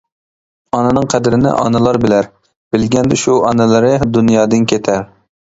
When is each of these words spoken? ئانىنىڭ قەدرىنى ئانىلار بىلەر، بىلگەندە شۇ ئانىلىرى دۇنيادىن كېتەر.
ئانىنىڭ 0.77 1.03
قەدرىنى 1.13 1.51
ئانىلار 1.57 1.99
بىلەر، 2.05 2.31
بىلگەندە 2.77 3.21
شۇ 3.25 3.37
ئانىلىرى 3.51 3.93
دۇنيادىن 4.19 4.69
كېتەر. 4.75 5.07